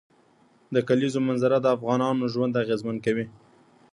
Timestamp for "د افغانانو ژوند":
1.61-2.59